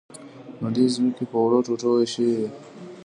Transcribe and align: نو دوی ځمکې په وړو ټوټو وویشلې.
نو 0.59 0.67
دوی 0.75 0.87
ځمکې 0.95 1.23
په 1.31 1.37
وړو 1.43 1.65
ټوټو 1.65 1.87
وویشلې. 1.91 2.47